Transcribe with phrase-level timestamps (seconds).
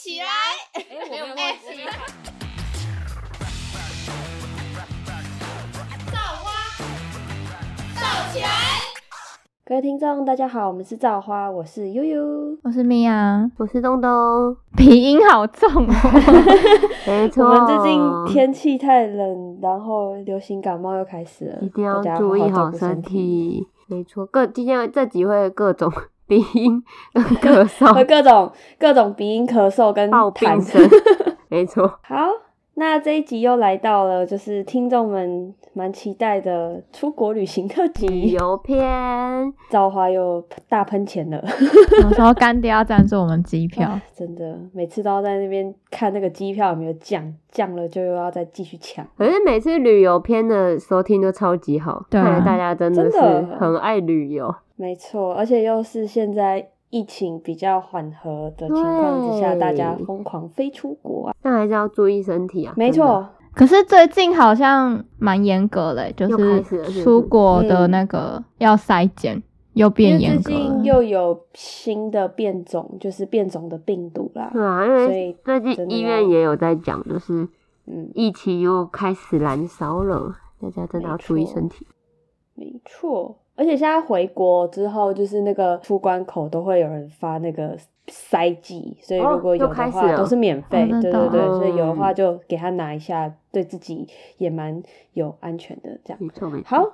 [0.00, 0.26] 起来！
[0.74, 1.42] 哎，我没有忘记。
[6.06, 6.46] 造花，
[7.96, 8.46] 造起来！
[9.66, 12.56] 各位听众，大家好，我们是造花，我是悠悠。
[12.62, 15.92] 我是米娅，我是东东，鼻音好重哦。
[17.04, 17.46] 没错。
[17.46, 23.02] 我们最近天气太冷，然后流行感冒又开始了，一定要注意好身。
[23.02, 23.66] 体。
[23.88, 25.92] 没错，各今天这集会各种
[26.28, 26.82] 鼻音
[27.14, 30.90] 跟 咳会嗽、各种各种鼻音、咳嗽跟爆痰病声。
[31.48, 32.16] 没错，好，
[32.78, 38.30] 那这一集又来到了，就是听众们蛮期待的出国旅行特辑旅。
[38.30, 39.52] 游篇。
[39.68, 41.42] 造花又大喷钱了，
[42.04, 49.04] 有时候干爹要赞助我们机票啊， 真的每次都要在那边看那个机票有没有降，降了就又要再继续抢。
[49.16, 53.18] 可是每次旅游篇的收听都超级好，对啊看来大家真的是
[53.58, 54.54] 很爱旅游。
[54.76, 61.34] 没错，而且又是现在疫情比较缓和的情况之下，大家疯狂飞出国啊！
[61.42, 62.72] 但还是要注意身体啊。
[62.76, 69.42] 没错，可是最近好像蛮严格嘞，就是出国的那个要筛检
[69.74, 70.84] 又变严格最近。
[70.84, 74.50] 又有新的变种，就是变种的病毒啦。
[74.52, 77.46] 对啊，因所为以最近医院也有在讲，就是
[77.86, 81.86] 嗯，疫情又开始燃烧了，大家真的要注意身体。
[82.54, 83.36] 没错。
[83.58, 90.86] 而且现在回国之后，就是那个出关口都会有人发那个塞剂，所以哦如果有的话都是免费。
[90.88, 94.80] 对对对，哦所以有的话就给他拿一下，对自己也蛮
[95.14, 95.98] 有安全的。
[96.04, 96.64] 这样没错没错。
[96.68, 96.92] 好，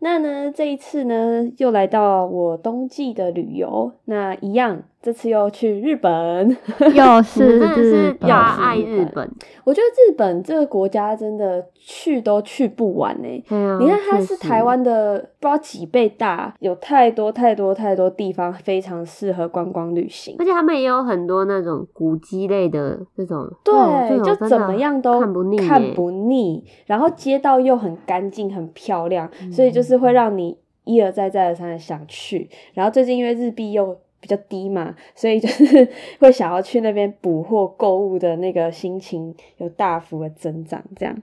[0.00, 6.56] 那呢这一次呢又来到我冬季的旅游，那一样这次又去日本。
[6.94, 9.30] 又是真的是日本大爱日本，
[9.64, 20.44] 我觉得日本这个国家真的去都去不完呢、对啊，你看，它是台湾的不知道几倍大，有太多太多太多地方非常适合观光旅行而。
[20.44, 32.48] 且他们也有很多那种古迹类的这种，对，就怎么样都看不腻耶，看不腻，然后街道又很干净、很漂亮，嗯所以就是会让你一而再、再而三的想去。
[32.74, 35.88] 然后最近因为日币又比较低嘛，所以就是
[36.18, 40.82] 会想要去那边补货购物的那个心情有大幅的增长。
[40.96, 41.22] 这样，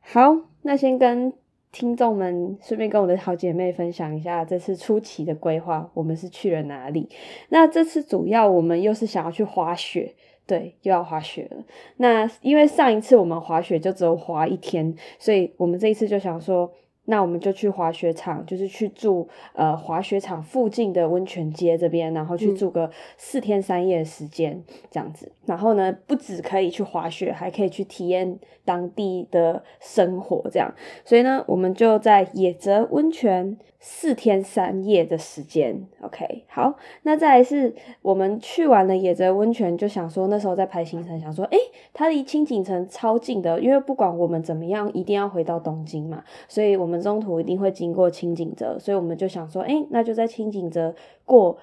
[0.00, 1.32] 好，那先跟
[1.70, 7.08] 听众们顺便跟我的好姐妹分享一下这次初期的规划，我们是去了哪里？
[7.50, 10.14] 那这次主要我们又是想要去滑雪。
[10.46, 11.62] 对，又要滑雪了。
[11.98, 16.72] 那因为上一次我们滑雪就只有滑一天，所以我们这一次就想说，
[17.10, 25.32] 那我们就去滑雪场，就是去住呃滑雪场附近的温泉街这边，然后去嗯住个四天三夜的时间这样子。
[25.46, 30.74] 然后呢，不止可以去滑雪，还可以去体验当地的生活这样。
[31.02, 35.86] 所以呢，我们就在野泽温泉四天三夜的时间。
[36.02, 41.56] OK，好，那再来是我们去完了野泽温泉，就想说那时候在排行程，想说，诶，
[41.94, 50.94] 它离清景城超近的，因为不管我们怎么样，一定要回到东京嘛，所以我们中途一定会经过清井泽，所以我们就想说，诶，那就在清井泽
[51.24, 51.58] 过。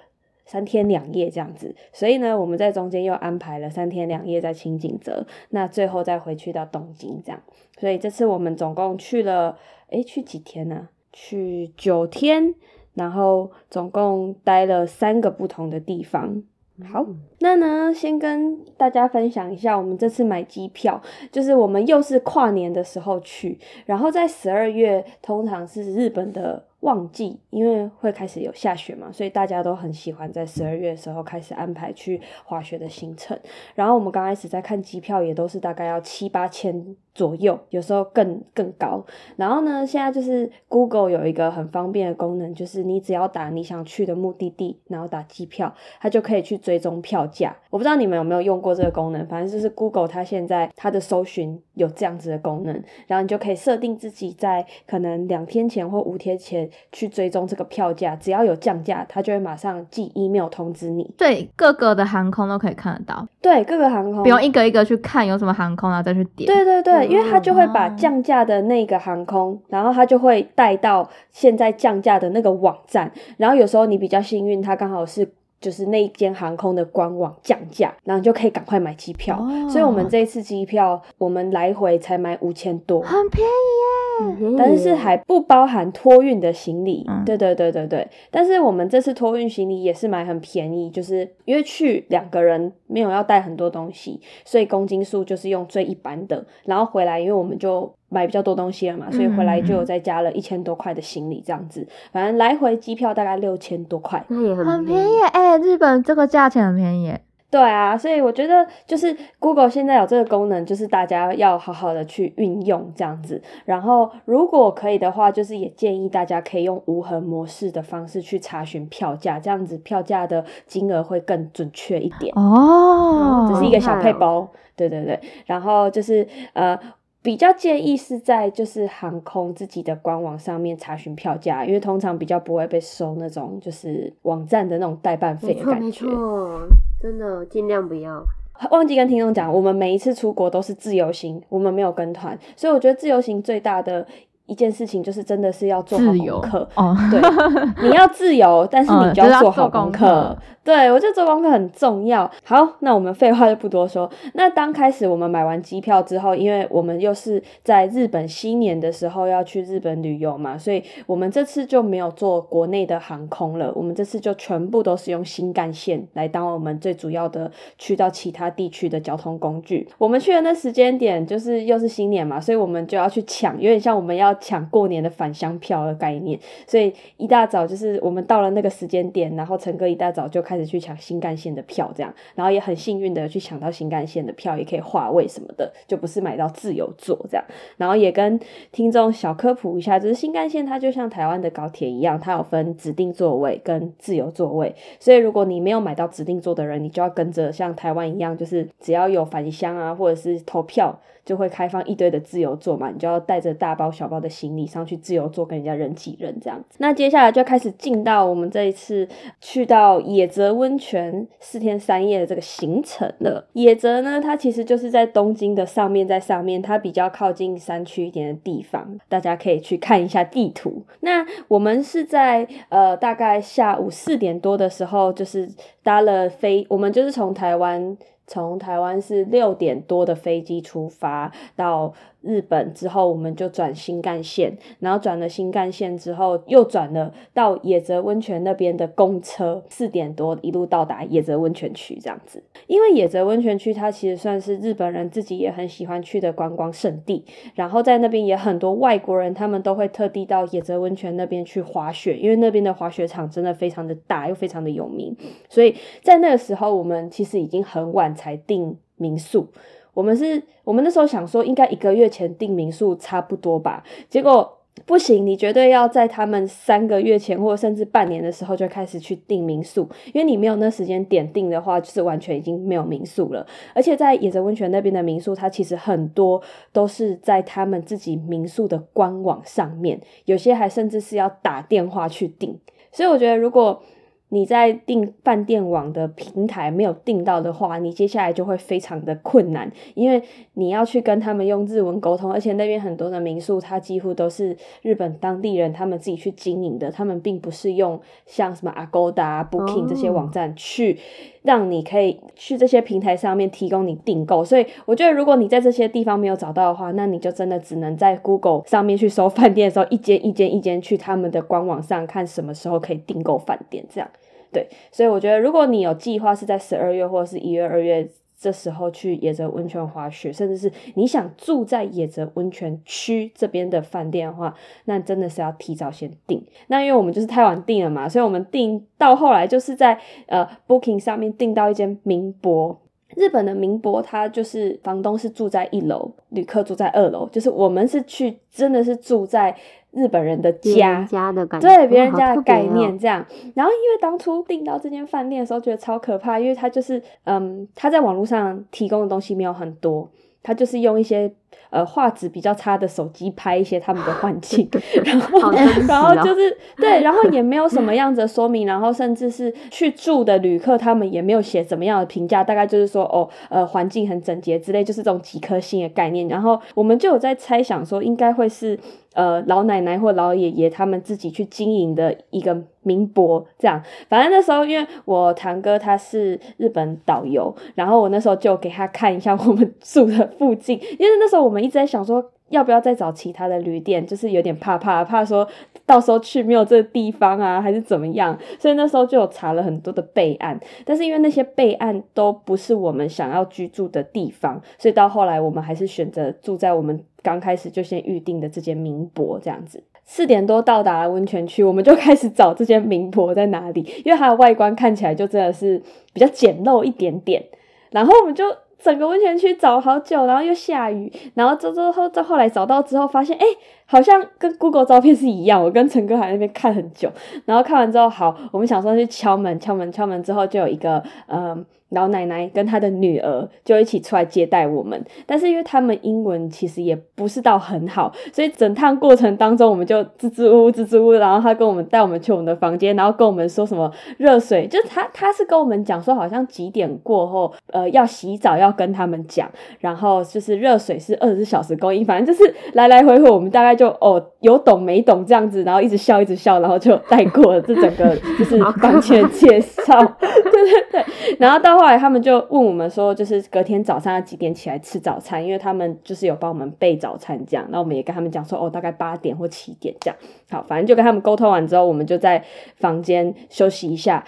[0.47, 7.41] 三天两夜这样子，所以呢，我们在中间又安排了三天两夜在清井泽，那最后再回去到东京这样。
[7.79, 9.57] 所以这次我们总共去了，
[9.90, 12.53] 诶，去几天呢、去九天，
[12.94, 16.44] 然后总共待了三个不同的地方。
[16.84, 17.06] 好，
[17.40, 33.38] 那呢，先跟大家分享一下，我们这次买机票，就是我们又是跨年的时候去，然后在十二月通常是日本的旺季，因为会开始有下雪嘛，所以大家都很喜欢在十二月的时候开始安排去滑雪的行程。
[33.73, 39.03] 然后我们刚开始在看机票，也都是大概要七八千左右，有时候更更高。
[39.35, 47.56] 然后呢，现在就是 Google 有一个很方便的功能，就是你只要打你想去的目的地，然后打机票，它就可以去追踪票价。
[47.72, 61.13] 我不知道你们有没有用过这个功能，反正就是 Google 它现在它的搜寻有这样子的功能，然后你就可以设定自己在可能两天前或五天前去追踪这个票价，只要有降价，它就会马上寄 email 通知你。
[61.18, 66.48] 对各个的航空都可以看得到，对，各个航空不用一个一个去看有什么航空，然后再去点。
[66.48, 75.31] 对对对，因为它就会把哦降价的那个航空，然后它就会带到现在降价的那个网站，然后有时候你比较幸运，它刚好是。
[75.65, 79.35] 就是那一间航空的官网降价，然后你就可以赶快买机票。
[79.39, 83.95] 哦所以我们这一次机票，我们来回才买五千多，很便宜耶。
[84.21, 87.03] 嗯但是还不包含托运的行李。
[87.09, 104.23] 嗯对对对对对，但是我们这次托运行李也是买很便宜，就是因为去两个人没有要带很多东西，所以公斤数就是用最一般的，然后回来因为我们就买比较多东西了嘛，所以回来就有再加了一千多块的行李这样子，反正来回机票大概六千多块。
[104.29, 107.21] 那也很很便宜耶，哎、日本这个价钱很便宜耶。
[107.51, 113.41] 对啊，所以我觉得就是 Google 现在有这个功能，就是大家要好好的去运用这样子。
[113.63, 122.33] 然后如果可以的话，就是也建议大家可以用无痕模式的方式去查询票价，这样子票价的金额会更准确一点。
[122.35, 125.17] 哦，这是一个小配哦包，对对对。
[125.45, 126.77] 然后就是呃，
[127.25, 136.06] 比较建议是在就是航空自己的官网上面查询票价，因为通常比较不会被收那种就是网站的那种代办费没错没的感觉。
[136.06, 136.68] 错，
[137.01, 138.24] 真的尽量不要。
[138.69, 144.06] 忘记跟听众讲，我们每一次出国都是自由行，我们没有跟团，所以我觉得自由行最大的
[144.47, 146.69] 一件事情就是真的是要做好功课。
[146.75, 149.92] 哦， 对，你要自由，但是你嗯就要做好功。
[149.92, 152.30] 课对我觉得做功课很重要。
[152.44, 154.09] 好，那我们废话就不多说。
[154.33, 163.71] 那当开始我们买完机票之后，因为我们又是在日本新年的时候要去日本旅游嘛，所以我们这次就没有坐国内的航空了。
[163.75, 169.88] 我们这次就全部都是用新干线来当我们最主要的去到其他地区的交通工具。
[170.00, 176.40] 我们去的那时间点就是又是新年嘛，所以我们就要去抢，有点像我们要抢过年的返乡票的概念。
[176.68, 187.44] 所以一大早就是我们到了那个时间点，然后陈哥一大早就开始去抢新干线的票，这样，然后也很幸运的去抢到新干线的票，也可以划位什么的，就不是买到自由座这样。
[187.78, 188.40] 然后也跟
[188.72, 201.00] 听众小科普一下，就是新干线它就像台湾的高铁一样，它有分指定座位跟自由座位，所以如果你没有买到指定座的人，你就要跟着像台湾一样，就是只要有返乡啊或者是投票。
[201.26, 206.77] 就会开放一堆的自由座嘛，你就要带着大包小包的行李上去自由坐，跟人家人挤人这样子。
[206.80, 209.07] 那接下来就开始进到我们这一次
[209.39, 213.48] 去到野泽温泉四天三夜的这个行程了。
[213.54, 220.81] 野泽呢，它其实就是在东京的上面，在上面，它比较靠近山区一点的地方，大家可以去看一下地图。
[221.01, 225.48] 那我们是在呃大概下午四点多的时候，就是
[225.83, 227.95] 搭了飞，我们就是从台湾。
[228.27, 231.94] 从台湾是六点多的飞机出发到
[232.25, 242.44] 日本之后，我们就转新干线，然后转了新干线之后，又转了到野泽温泉那边的公车，四点多一路到达野泽温泉区这样子。
[242.68, 247.24] 因为野泽温泉区它其实算是日本人自己也很喜欢去的观光胜地，
[247.54, 255.16] 然后在那边也很多外国人，他们都会特地到野泽温泉那边去滑雪，因为那边的滑雪场真的非常的大，又非常的有名，
[255.48, 259.48] 所以在那个时候，我们其实已经很晚才订民宿。
[259.95, 273.47] 我们是，我们那时候想说，应该一个月前订民宿差不多吧，结果不行，你绝对要在他们三个月前或者甚至半年的时候就开始去订民宿，因为你没有那时间点订的话，就是完全已经没有民宿了。
[273.74, 276.41] 而且在野泽温泉那边的民宿，它其实很多
[276.74, 282.59] 都是在他们自己民宿的官网上面，有些还甚至是要打电话去订。
[282.91, 283.81] 所以我觉得，如果
[284.30, 290.22] 你在订饭店网的平台没有订到的话，你接下来就会非常的困难，因为
[290.54, 300.98] 你要去跟他们用日文沟通，而且那边很多的民宿，它几乎都是日本当地人他们自己去经营的，他们并不是用像什么 Agoda、Booking 这些网站去
[301.45, 314.09] 让你可以去这些平台上面提供你订购，所以我觉得如果你在这些地方没有找到的话，那你就真的只能在 Google 上面去搜饭店的时候，一间一间一间去他们的官网上看什么时候可以订购饭店，这样。
[314.51, 324.54] 对，所以我觉得，如果你有计划是在十二月或者是一月、二月这时候去野泽温泉滑雪，甚至是你想住在野泽温泉区这边的饭店的话，
[324.86, 326.46] 那真的是要提早先订。
[326.68, 332.82] 那因为我们就是太晚订了嘛，所以我们订到后来就是在呃 Booking 上面订到一间民博。
[333.15, 339.56] 日本的民博，它就是房东是住在一楼，旅客住在二楼，就是我们是去真的是住在
[339.96, 341.00] 日本人的家。
[341.00, 343.25] 人，家的感觉，对别人家的概，念哦这样。
[343.56, 350.10] 然后因为当初订到这间饭店的时候，觉得超可怕，因为他就是嗯，他在网络上提供的东西没有很多，
[350.44, 351.32] 他就是用一些
[351.70, 354.70] 呃画质比较差的手机拍一些他们的环境，
[355.04, 355.52] 然后
[355.88, 366.28] 然后哦就是对，然后也没有什么样子的说明，然后甚至是去住的旅客他们也没有写怎么样的评价，大概就是说哦呃环境很整洁之类，就是这种几颗星的概念。
[366.28, 368.80] 然后我们就有在猜想说，应该会是
[369.15, 373.81] 呃老奶奶或老爷爷他们自己去经营的一个民博这样。
[374.07, 382.24] 反正那时候因为我堂哥他是日本导游，然后我那时候就给他看一下我们住的附近，因为那时候我们一直在想说。
[382.50, 384.06] 要不要再找其他的旅店？
[384.06, 385.48] 就是有点怕怕，怕说
[385.86, 388.38] 到时候去没有这个地方啊，还是怎么样？
[388.60, 399.84] 所以那时候就有查了很多的备案，但是因为那些备案都不是我们想要居住的地方，所以到后来我们还是选择住在我们刚开始就先预定的这间民博这样子。
[400.08, 405.82] 四点多到达了温泉区，我们就开始找这间名博在哪里，因为它的外观看起来就真的是
[406.14, 407.44] 比较简陋一点点。
[407.90, 408.44] 然后我们就
[408.77, 413.46] 整个温泉区找好久，然后又下雨，然后之之后再后来找到之后，发现哎，
[413.86, 415.63] 好像跟 Google 照片是一样。
[415.63, 417.12] 我跟陈哥还在那边看很久，
[417.46, 421.65] 然后看完之后，好，我们想说去敲门，敲门，敲门之后就有一个嗯。
[421.96, 439.50] 老奶奶跟她的女儿就一起出来接待我们，但是因为他们英文其实也不是到很好，所以整趟过程当中我们就支支吾吾支支吾吾，然后他跟我们带我们去我们的房间，然后跟我们说什么热水，就是他他是跟我们讲说好像几点过后呃要洗澡要跟他们讲，
[439.80, 451.06] 然后就是热水是二十四小时供应，反正就是来来回回我们大概就哦有懂没懂这样子，然后一直笑一直笑，然后就带过了这整个就是房间介绍，对对对，
[451.40, 451.85] 然后到后。
[451.86, 455.46] 后来他们就问我们说，就是隔天早上要几点起来吃早餐？
[455.46, 457.63] 因为他们就是有帮我们备早餐这样。
[457.70, 460.18] 那我们也跟他们讲说，哦，大概八点或七点这样。
[460.50, 462.44] 好，反正就跟他们沟通完之后，我们就在
[462.77, 464.25] 房间休息一下。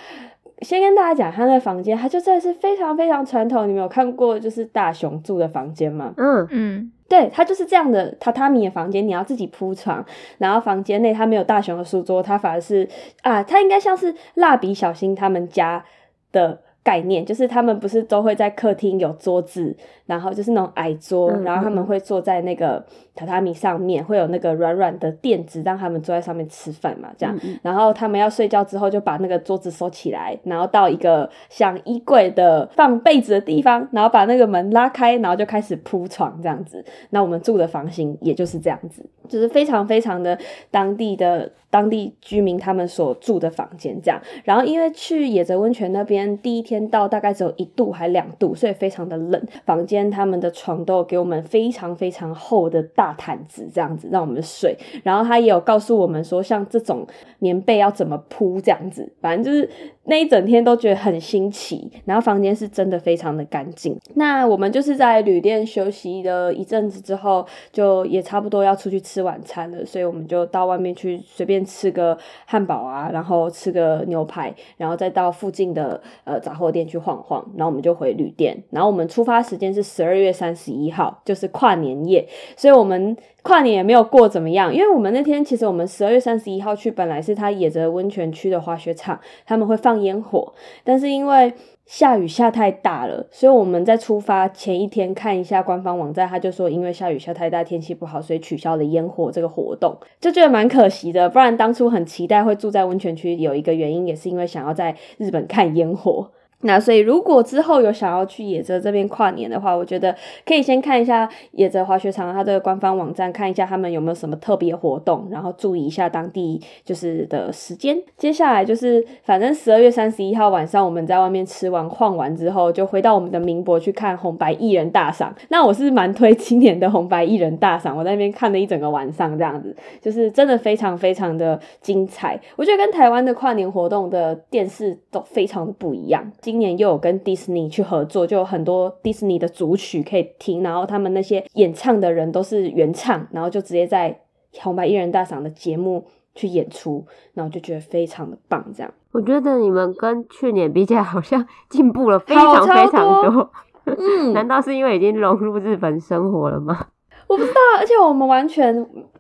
[0.62, 3.68] 先跟大家讲，他那房间，他就真的是非常非常传统。
[3.68, 6.14] 你们有看过就是大雄住的房间吗？
[6.16, 10.06] 嗯嗯，对，他就是这样的榻榻米的房间，你要自己铺床。
[10.38, 12.88] 然后房间内他没有大雄的书桌，他反而是
[13.24, 15.84] 啊，他应该像是蜡笔小新他们家
[16.32, 16.60] 的。
[16.88, 19.76] 概念就是他们不是都会在客厅有桌子，
[20.06, 22.82] 然后就是那种矮桌，然后他们会坐在那个
[23.14, 27.38] 榻榻米上面，会有那个软软的垫子让他们坐在上面吃饭嘛，这样。
[27.62, 36.82] 然后他们要睡觉之后就把那个桌子收起来，然后到一个像衣柜的放被子的地方，然后把那个门拉开，然后就开始铺床这样子。
[37.10, 40.38] 那我们住的房型也就是这样子，就是非常非常的
[40.72, 41.52] 当地的。
[41.70, 49.40] 当地居民他们所住的房间这样，然后因为去野泽温泉那边第一天到大概只有一度还两度，所以非常的冷。
[49.66, 57.06] 房间他们的床都给我们非常非常厚的大毯子这样子让我们睡，然后他也有告诉我们说像这种
[57.40, 59.70] 棉被要怎么铺这样子，反正就是
[60.06, 61.92] 那一整天都觉得很新奇。
[62.06, 64.00] 然后房间是真的非常的干净。
[64.16, 71.58] 那我们就是在旅店休息了一阵子之后，就也差不多要出去吃吃晚餐了，所以我们就到外面去随便。
[71.68, 78.64] 吃个汉堡啊，然后吃个牛排，然后再到附近的呃杂货店去晃晃，然后我们就回旅店。
[78.70, 91.54] 然后我们出发时间是十二月三十一号，就是跨年夜，所以我们跨年也没有过怎么样，因为我们那天其实我们十二月三十一号去，本来是他野泽温泉区的滑雪场，他们会放烟火，但是因为
[91.88, 101.30] 下雨下太大了，所以我们在出发前一天看一下官方网站，他就说因为下雨下太大，天气不好，所以取消了烟火这个活动，就觉得蛮可惜的。
[101.30, 106.30] 不然当初很期待会住在温泉区，有一个原因也是因为想要在日本看烟火。
[106.62, 117.96] 那所以，如果之后有想要去野泽这边跨年的话，我觉得可以先看一下野泽滑雪场它的官方网站，看一下他们有没有什么特别活动，然后注意一下当地就是的时间。
[118.18, 125.32] 接下来就是，反正十二月三十一号晚上，我们在外面吃完晃完之后，就回到我们的民博去看红白艺人大赏。
[125.50, 132.40] 那我是蛮推今年的红白艺人大赏，我在那边看了一整个晚上，这样子就是真的非常非常的精彩。
[132.56, 136.30] 我觉得跟台湾的跨年活动的电视都非常的不一样。
[136.48, 144.18] 今年又有跟迪士尼去合作，就有很多迪士尼的主曲可以听，然后他们那些演唱的人都是原唱，然后就直接在
[144.62, 148.66] 红白艺人大赏的节目去演出，然后就觉得非常的棒。
[148.74, 153.52] 这样，我觉得你们跟去年比起来，好像进步了非常非常多。
[153.84, 156.88] 嗯，难道是因为已经融入日本生活了吗？
[157.28, 158.74] 我不知道，而且我们完全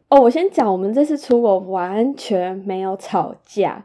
[0.07, 3.83] 哦，我先讲，我们这次出国完全没有吵架。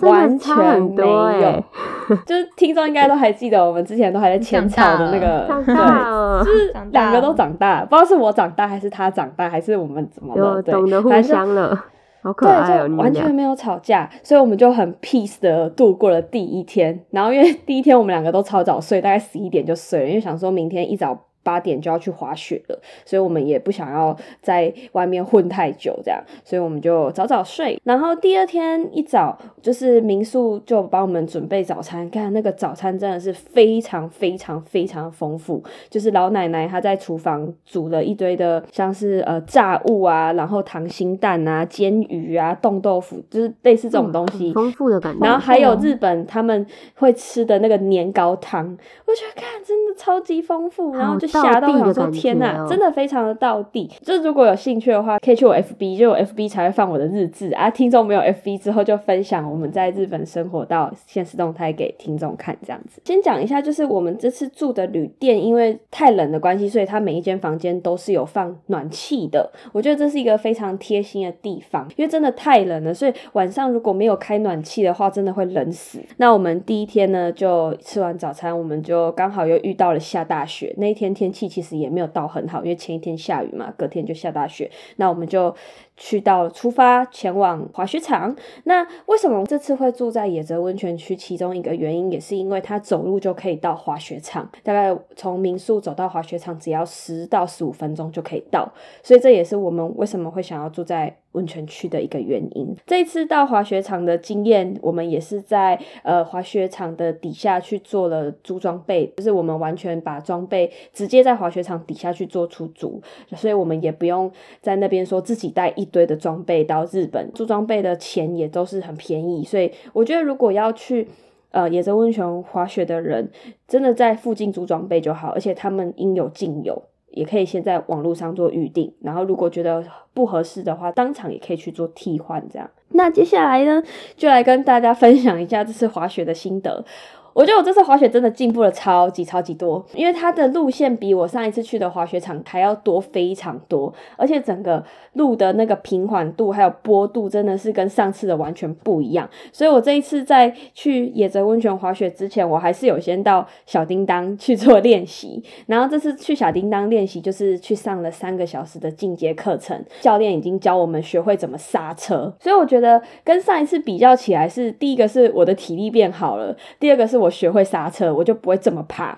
[0.00, 10.62] 完全没有， 就是听众应该都还记得，我们之前都还在浅草的那个，对，就是两个都长大，不知道是我长大还是他长大，还是我们怎么了？
[10.62, 11.84] 懂得互相了，
[12.22, 12.88] 好可爱哦！
[12.96, 17.04] 完全没有吵架，所以我们就很 peace 的度过了第一天。
[17.10, 21.18] 然后因为 第一天我们两个都超早睡，大概十一点就睡了，因为想说明天一早。
[21.50, 27.76] 八点就要去滑雪了，所以我们也不想要在外面混太久，这样，所以我们就早早睡。
[27.82, 35.60] 然后第二天一早，就是民宿就帮我们准备早餐，看那个早餐真的是非常非常非常丰富。
[35.88, 45.26] 就是老奶奶她在厨房煮了一堆的，像是呃炸物啊，然后溏心蛋啊、煎鱼啊、冻豆腐，就是类似这种东西，丰富的感觉。
[45.26, 46.64] 然后还有日本他们
[46.94, 48.64] 会吃的那个年糕汤，
[49.06, 51.39] 我觉得看真的超级丰富，然后就。
[51.42, 53.90] 吓到，道地的想说天呐，觉哦真的非常的到地。
[54.02, 57.70] 就如果有兴趣的话，可以去我 FB，就我 FB 才会放我的日志啊。
[57.70, 63.00] 听众没有 FB 之后，就分享我们在日本生活到现实动态给听众看，这样子。
[63.04, 69.50] 先讲一下，就是我们这次住的旅店，因为太冷的关系，所以它每一间房间都是有放暖气的。
[69.72, 76.00] 我觉得这是一个非常贴心的地方，因为真的太冷了，所以晚上如果没有开暖气的话，真的会冷死。
[76.16, 80.74] 那我们第一天呢，就吃完早餐，我们就刚好又遇到了下大雪。
[80.78, 84.70] 那一天天气其实也没有到很好，因为前一天下雨嘛，隔天就下大雪。
[84.96, 85.54] 那我们就
[86.00, 88.34] 去到出发前往滑雪场。
[88.64, 91.14] 那为什么这次会住在野泽温泉区？
[91.20, 102.74] 其中一个原因也是因为它走路就可以到滑雪场，大概从民宿走到滑雪场只要十到十五分钟就可以到，所以这也是我们为什么会想要住在温泉区的一个原因。
[102.86, 113.00] 这一次到滑雪场的经验，我们也是在呃滑雪场的底下去做了租装备，就是我们完全把装备直接在滑雪场底下去做出租，
[113.36, 121.06] 所以我们也不用在那边说自己带一堆的装备到日本，租装备的钱也都是很便宜，所以我觉得如果要去。
[121.52, 123.28] 呃，野泽温泉滑雪的人
[123.66, 126.80] 真的在附近租装备就好，而且他们应有尽有，
[127.10, 128.94] 也可以先在网络上做预定。
[129.00, 132.40] 然后如果觉得不合适的话，当场也可以去做替换。
[132.48, 133.82] 这样，那接下来呢，
[134.16, 136.84] 就来跟大家分享一下这次滑雪的心得。
[137.32, 144.84] 我觉得我这次滑雪真的进步了超级超级多，因为它的路线比我上一次去的滑雪场还要多非常多，而且整个
[145.14, 149.28] 路的那个平缓度还有坡度真的是跟上次的完全不一样。
[149.52, 169.16] 所以我这一次在去野泽温泉滑雪之前，我还是有先到小叮当去做练习，然后这次去小叮当练习就是去上了三个小时的进阶课程，教练已经教我们学会怎么刹车，所以我觉得跟上一次比较起来是第一个是我的体力变好了，第二个是我学会刹车，我就不会这么怕。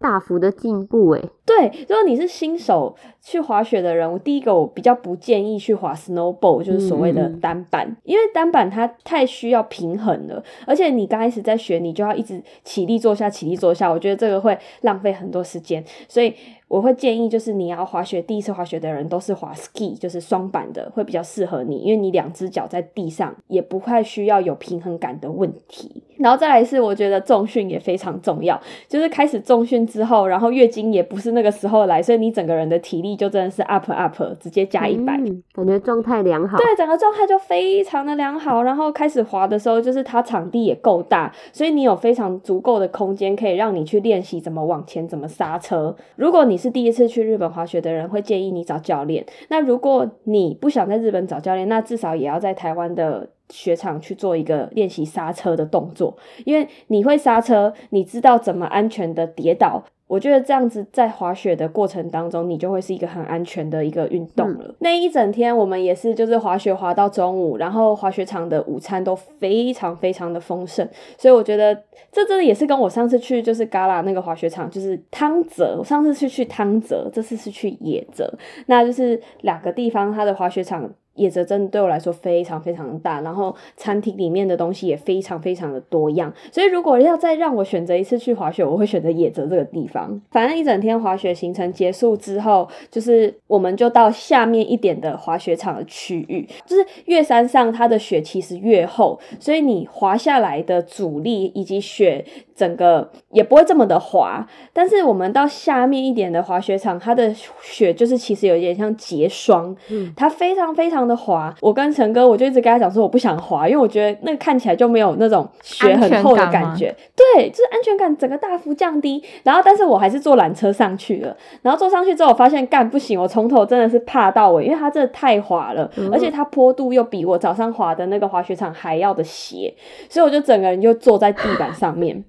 [0.00, 1.22] 大幅的进步诶。
[1.44, 16.32] 对，如果你是新手去滑雪的人，我第一个我比较不建议去滑 snowboard，就是所谓的嗯单板，因为单板它太需要平衡了，而且你刚开始在学，你就要一直起立坐下，起立坐下，我觉得这个会浪费很多时间，所以
[16.68, 26.04] 我会建议就是你要滑雪，第一次滑雪的人都是滑 ski，就是双板的，会比较适合你，因为你两只脚在地上，也不太需要有平衡感的问题。
[26.18, 36.56] 然后再来是我觉得重训也非常重要，就是开始重训之后，然后月经也不是那个时候来，所以你整个人的体力就真的是 up up，直接加一百、嗯，感觉状态良好。
[36.56, 38.62] 对，整个状态就非常的良好。
[38.62, 45.94] 然后开始滑的时候，就是它场地也够大，所以你有非常足够的空间可以让你去练习怎么往前、怎么刹车。
[46.14, 49.26] 如果你是第一次去日本滑雪的人，会建议你找教练。
[49.48, 53.28] 那如果你不想在日本找教练，那至少也要在台湾的。
[53.50, 59.84] 雪场去做一个练习刹车的动作，因为你会刹车，你知道怎么安全的跌倒。
[60.06, 64.74] 我觉得这样子在滑雪的过程当中，你就会是一个很安全的一个运动了。
[64.80, 70.84] 那一整天我们也是就是滑雪滑到中午，然后滑雪场的午餐都非常非常的丰盛，
[71.16, 71.72] 所以我觉得
[72.10, 78.28] 这真的也是跟我上次去就是旮旯那个滑雪场就是汤泽，我上次是去汤泽，这次是去野泽，
[78.66, 80.90] 那就是两个地方它的滑雪场。
[81.20, 90.20] 野泽真的对我来说非常非常的大，然后餐厅里面的东西也非常非常的多样，所以如果要再让我选择一次去滑雪，我会选择野泽这个地方。
[90.30, 104.46] 反正一整天滑雪行程结束之后，就是我们就到下面一点的滑雪场的区域，就是越山上它的雪其实越厚，所以你滑下来的阻力以及雪整个也不会这么的滑。
[104.72, 111.52] 但是我们到下面一点的滑雪场，它的雪就是其实有点像结霜，嗯它非常非常的滑。
[111.60, 116.94] 我跟陈哥，我就一直跟他讲说我不想滑，因为我觉得那个看起来就没有那种雪很厚的感觉。
[117.16, 119.22] 对，就是安全感整个大幅降低。
[119.42, 121.36] 然后，但是我还是坐缆车上去了。
[121.62, 129.74] 然后坐上去之后，我发现干不行，我从头真的是怕到尾，因为它真的太滑了，嗯而且它坡度又比我早上滑的那个滑雪场还要的斜，
[130.08, 132.24] 所以我就整个人就坐在地板上面。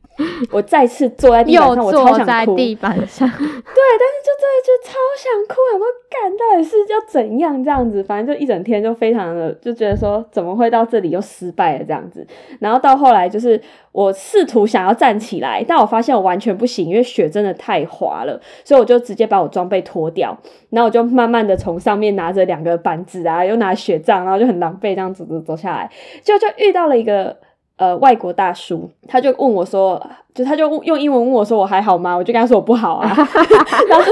[0.52, 2.26] 我再次坐在地板上，我超想哭。
[2.26, 12.28] 在地板上，对，但是就真的就超想哭，想说干到底是要怎样这样子，反正就一整天就非常的就觉得说怎么会到这里又失败了这样子，
[12.60, 13.60] 然后到后来就是
[13.94, 20.38] 我试图想要站起来，但我发现我完全不行，因为雪真的太滑了，所以我就直接把我装备脱掉，
[20.70, 25.90] 然后我就慢慢的从上面拿着两个板子啊，又拿雪杖，然后就很狼狈这样走走走下来，
[26.24, 27.38] 就就遇到了一个。
[27.78, 30.00] 呃，外国大叔，他就问我说
[30.34, 32.16] ：“就他就用英文问我说我还好吗？
[32.16, 33.08] 我就跟他说我不好啊。
[33.88, 34.06] 然后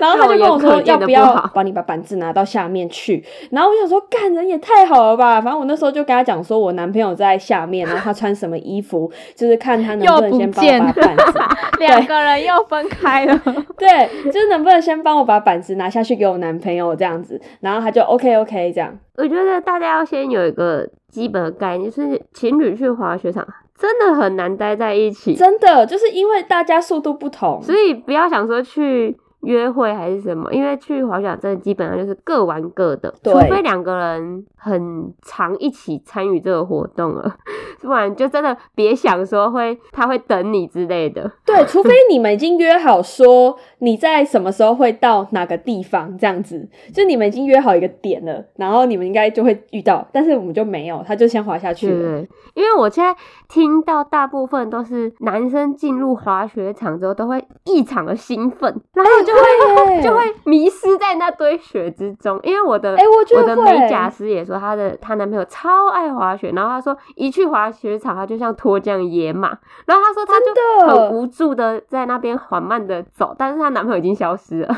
[0.00, 3.24] 然后他就跟我说要不要帮你把板子拿到下面去？
[3.50, 5.40] 然后我想说干人也太好了吧！
[5.40, 11.38] 反正我那时候就跟他讲说我男朋友在下面，然后他穿什么衣服，就是看他能不能先帮我把板子。
[11.80, 13.40] 两个人又分开了。
[13.76, 18.96] 对，就是能不能先帮我把板子拿下去给我男朋友这样子，然后他就 OK OK 这样。
[19.16, 23.46] 我觉得大家要先有一个基本的概念，就是情侣去滑雪场
[23.78, 29.16] 真的很难待在一起，真的就是因为大家速度不同，所以不要想说去。
[29.44, 30.52] 约会还是什么？
[30.52, 37.36] 因为去滑雪场，真的基本上就是各玩各的，除非两个人很常一起参与这个活动了，
[37.82, 41.30] 不然就真的别想说会他会等你之类的。
[41.44, 52.00] 对，除非你们已经约好说你在什么时候会到哪个地方，这样子，就你们已经约好一个点了，然后你们应该就会遇到，但是我们就没有，他就先滑下去了。
[52.00, 53.14] 对，因为我现在
[53.48, 59.33] 听到大部分都是男生进入滑雪场之后都会异常的兴奋，然后就。
[59.34, 63.02] 会就会迷失在那堆雪之中，因为我的哎，
[63.36, 69.48] 我的美甲师也说，她的她男朋友超爱滑雪，然后她说一去滑雪场，他就像脱缰野马，
[69.86, 74.76] 然后她说他就很无助的在那边缓慢的走，但是她男朋友已经消失了。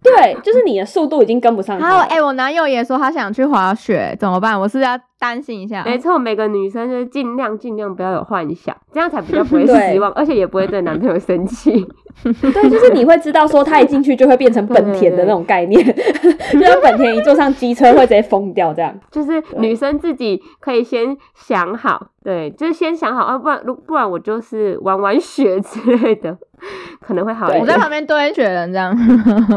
[0.00, 1.78] 对，就是你的速度已经跟不上。
[1.78, 4.58] 还有，哎，我男友也说他想去滑雪，怎么办？
[4.58, 5.82] 我是要担心一下。
[5.84, 11.86] 没错，每个女生就是尽量尽量不要有幻想，这样才比较不会失望，而且也不会对男朋友生气。
[12.24, 15.80] 对，就是你会知道说他一进去就会变成本田的那种概念，
[16.52, 18.92] 就像本田一坐上机车会直接疯掉这样。
[19.12, 26.36] 就是女生自己可以先想好，对，就是先想好啊，不然如不然我就是玩玩雪之类的，
[27.00, 27.60] 可能会好一点。
[27.60, 28.92] 我在旁边堆雪人这样。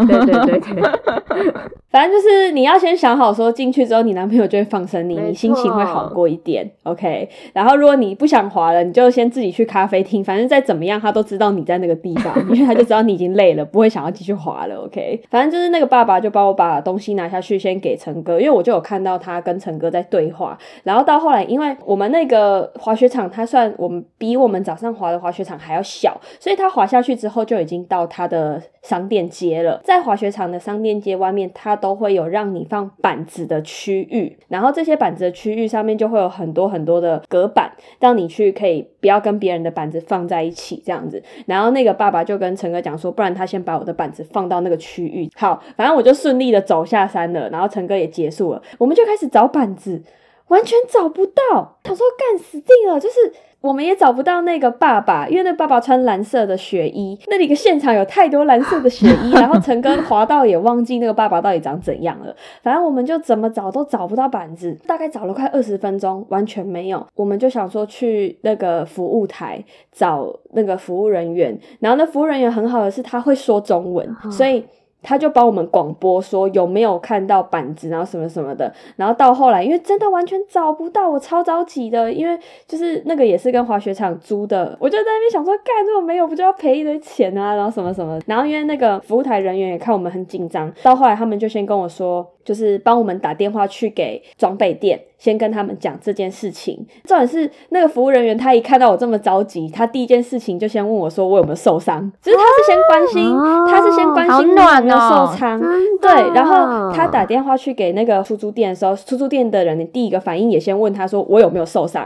[0.08, 1.54] 对对对对，
[1.89, 6.70] 反正就是你要先想好说进去之后你男朋友就会放生你，你心心情会好过一点。
[6.84, 12.32] OK，然后如果你不想滑了，你就先自己去咖啡厅，反正再怎么样他都知道你在那个地方。
[12.52, 14.76] 因为他就知道你已经累了，不会想要继续滑了。
[14.86, 20.58] OK，反正就是那个爸爸就帮我把东西拿下去，先给陈哥，因为我就有看到他跟陈哥在对话。
[20.84, 29.82] 然后到后来，因为我们那个滑雪场，它算我们比我们早上滑的滑雪场还要小，所以他滑下去之后就已经到他的商店街了。
[29.84, 41.24] 在滑雪场的商店街外面，他都会有让你放板子的区域，然后这些板子的区域上面就会有很多很多的隔板，让你去可以不要跟别人的板子放在一起这样子。
[41.46, 42.42] 然后那个爸爸就。
[42.42, 45.30] 跟陈哥讲说，不然他先把我的板子放到那个区域。
[45.36, 50.02] 好，反正我就顺利的走下山了，然后陈哥也结束了，我们就开始找板子，
[50.48, 51.78] 完全找不到。
[51.84, 53.16] 他说干死定了，就是。
[53.62, 62.36] 我们也找不到那个爸爸，因为那爸爸穿蓝色的雪衣，那里个现场有太多蓝色的雪衣，然后陈哥滑到也忘记那个爸爸到底长怎样了。
[62.63, 67.06] 反正我们就怎么找都找不到板子，大概找了快二十分钟，完全没有。
[67.15, 74.65] 我们就想说去那个服务台找那个服务人员，然后那服务人员很好的是他会说中文，所以。
[75.02, 82.38] 他就帮我们广播说有没有看到板子，然后什么什么的，然后到后来，因为真的完全找不到，我超着急的，因为
[82.68, 95.00] 就是那个也是跟滑雪场租的，我就在那边想说，干如果没有，不就要赔一堆钱啊，然后什么什么，然后因为那个服务台人员也看我们很紧张，到后来他们就先跟我说，就是帮我们打电话去给装备店。
[95.18, 103.38] 先跟他们讲这件事情，重点是那个服务人员，他一看到我这么着急，他第一件事情就先问我说我有没有受伤，就是他是先关心，
[103.68, 105.62] 他是先关心你有没有受伤，
[106.02, 112.04] 对，然后他打电话去给那个出租店的时候，出租店的人第一个反应也先问他说我有没有受伤。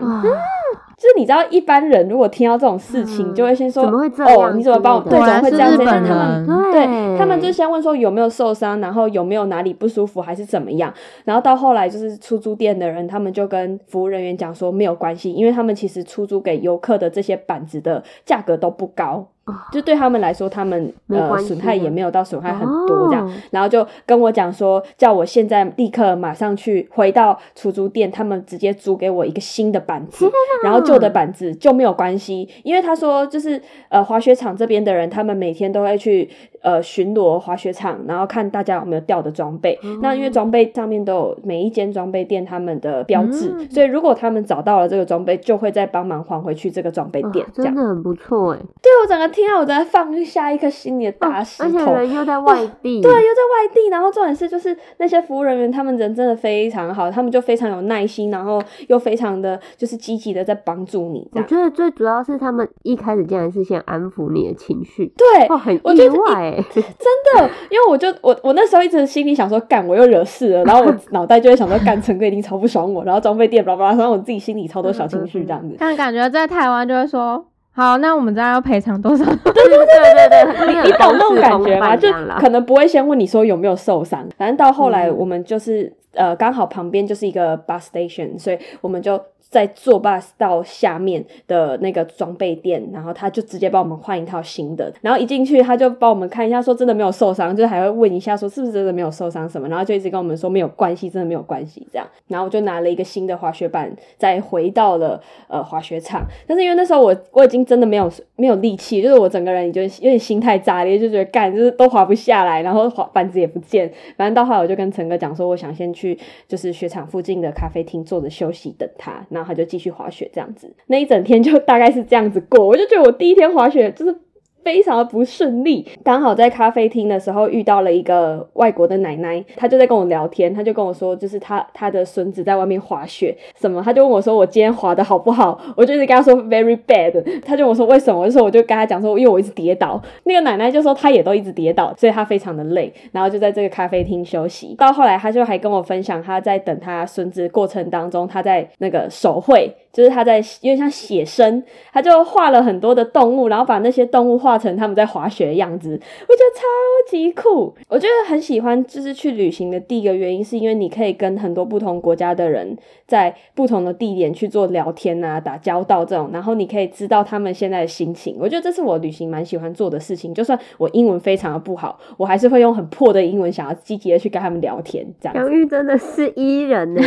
[0.98, 3.84] 就是你知道，一般人如果听到这种事情，就会先说
[4.26, 5.72] ：“哦，你怎么帮我？”对，怎么会这样？
[5.72, 5.84] 子？
[5.86, 10.94] 他们对，他们就先问说有没有受伤，然后有没有哪里不舒服，还是怎么样？
[11.26, 19.28] 然后到后来就是出租店的人，他们就跟服务人员讲说没有关系，因为他们其实出租给游客的这些板子的价格都不高。
[19.72, 30.28] 就对他们来说，他们呃损害也没有到损害很多这样，然后就跟我讲说，叫我现在立刻马上去回到出租店，他们直接租给我一个新的板子，
[30.64, 36.30] 然后旧的板子就没有关系，因为他说就是呃滑雪场这边的人，他们每天都会去。
[36.66, 39.80] 呃，巡逻滑雪场，然后看大家有没有掉的装备。
[40.02, 47.46] 那因为装备上面都有每一间装备店他们的标志，所以如果他们找到了这个装备，就会再帮忙还回去这个装备店。
[47.54, 48.58] 真的很不错哎！
[48.82, 51.78] 对我整个听到，我在放下一颗心里的大石头。
[51.78, 53.88] 而且人又在外地，对，又在外地。
[53.92, 61.30] 然后重点是，就是那些服务人员，他们人真的非常好，他们就非常有耐心，然后又非常的就是积极的在帮助你。
[61.34, 66.55] 我觉得最主要是他们一开始竟然是先安抚你的情绪，对，很意外。
[66.74, 75.76] 真的，因为我就我我那时候一直心里想说，干我又惹事了，然后我脑袋就会想说，干陈哥一定超不爽我，然后装备店叭叭，然后我自己心里超多小情绪这样子。
[75.80, 79.26] 但感觉在台湾就会说，好，那我们这样要赔偿多少？
[79.26, 81.96] 对 对对对对，你懂那种感觉吗？
[81.96, 124.25] 就可能不会先问你说有没有受伤，反正到后来嗯我们就是、呃刚好旁边就是一个 bus station，所以我们就在坐 bus 到下面的那个装备店，然后他就直接帮我们换一套新的，然后一进去他就帮我们看一下，说真的没有受伤，就还会问一下说是不是真的没有受伤什么，然后就一直跟我们说没有关系，真的没有关系这样，然后我就拿了一个新的滑雪板，再回到了呃滑雪场，但是因为那时候我我已经真的没有没有力气，就是我整个人就有点心态炸裂，就觉得干就是都滑不下来，然后滑板子也不见，反正到后来我就跟陈哥讲说，我想先去就是雪场附近的咖啡厅坐着休息等他，然后他就继续滑雪这样子，那一整天就大概是这样子过，我就觉得我第一天滑雪就是。
[124.66, 144.74] 非常的不顺利，刚好在咖啡厅的时候遇到了一个外国的奶奶，她就在跟我聊天，她就跟我说，就是她她的孙子在外面滑雪，什么，她就问我说我今天滑的好不好，我就一直跟她说 very bad， 她就问我说为什么，我就说我就跟她讲说，因为我一直跌倒，那个奶奶就说她也都一直跌倒，所以她非常的累，然后就在这个咖啡厅休息。
[144.80, 156.62] 到后来，她就还跟我分享她在等她孙子过程当中，她在那个手绘，就是他在有点像写生，他就画了很多的动物，然后把那些动物画成他们在滑雪的样子，我觉得超
[157.10, 157.74] 级酷。
[157.88, 168.36] 我觉得很喜欢，就是去旅行的第一个原因，是因为你可以跟很多不同国家的人在不同的地点去做聊天啊、打交道这种，然后你可以知道他们现在的心情。
[168.40, 170.34] 我觉得这是我旅行蛮喜欢做的事情。
[170.34, 175.40] 就算我英文非常的不好，我还是会用很破的英文，想要积极的去跟他们聊天，这样子。
[175.40, 177.02] 杨玉真的是伊人呢，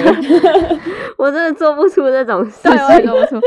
[1.18, 3.11] 我真的做不出这种事对，我也情。
[3.11, 3.40] 说不出。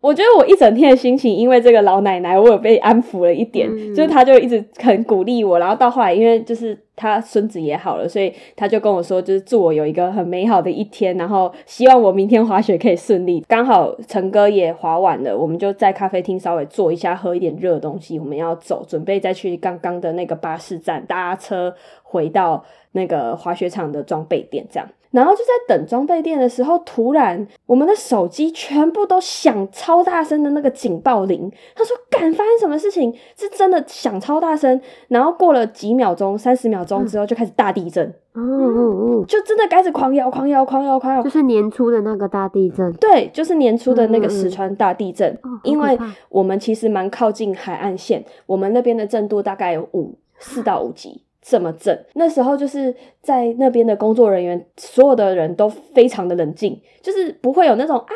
[0.00, 13.42] 我觉得我一整天的心情，因为这个老奶奶，我有被安抚了一点，嗯就是她就一直很鼓励我，然后到后来，因为就是他孙子也好了，所以他就跟我说，就是祝我有一个很美好的一天，然后希望我明天滑雪可以顺利。
[13.48, 24.86] 刚好陈哥也滑完了，我们就在咖啡厅稍微坐一下，喝一点热东西，我们要走，准备再去刚刚的那个巴士站搭车回到那个滑雪场的装备店，这样。
[25.10, 31.50] 然后就在等装备店的时候，突然我们的手机全部都响超大声的那个警报铃。
[31.74, 33.12] 他说：“敢，发生什么事情？
[33.36, 38.80] 是真的响超大声。”然后过了几秒钟，三十秒钟之后就开始大地震，哦哦
[39.20, 41.30] 哦，就真的开始狂摇、狂摇、狂摇、狂摇就。
[41.30, 42.92] 是年初的那个大地震。
[42.94, 45.98] 对，就是年初的那个石川大地震，因为
[46.28, 51.22] 我们其实蛮靠近海岸线，我们那边的震度大概有五四到五级。
[51.42, 58.12] 这么震，那时候就是在那边的工作人员，所有的人都非常的冷静，就是不会有那种啊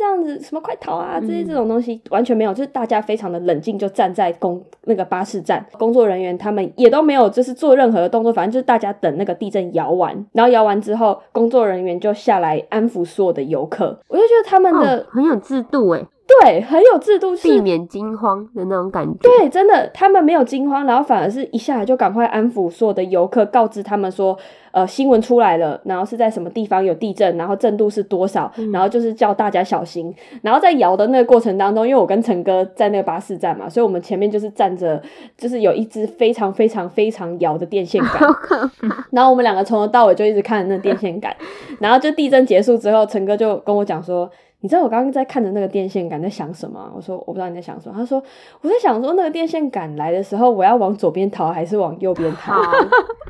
[0.00, 16.02] 这样子什么快逃啊这些嗯这种东西完全没有，就是大家非常的冷静，就站在公那个巴士站，工作人员他们也都没有就是做任何的动作，反正就是大家等那个地震摇完，然后摇完之后，工作人员就下来安抚所有的游客，我就觉得他们的、哦，很有制度哎，
[16.42, 19.18] 对很有制度，是避免惊慌的那种感觉。
[19.20, 24.36] 对，真的，他们没有惊慌，然后反而是一下来就赶快安抚所有的游客，告知他们说，
[24.72, 30.14] 呃，新闻出来了，然后是在什么地方有地震，然后震度是多少，嗯然后就是叫大家小心。
[30.42, 35.02] 然后在摇的那个过程当中，因为我跟陈哥在那个巴士站嘛，所以我们前面就是站着，
[35.36, 38.22] 就是有一只非常非常非常摇的电线杆！
[39.10, 41.34] 然后我们两个从头到尾就一直看着那电线杆，
[41.80, 44.30] 然后就地震结束之后，陈哥就跟我讲说。
[44.60, 46.92] 你知道我刚刚在看着那个电线杆在想什么啊？
[46.94, 47.94] 我说我不知道你在想什么。
[47.96, 48.22] 他说
[48.60, 52.60] 我在想说那个电线杆来的时候，我要往左边逃还是往右边逃？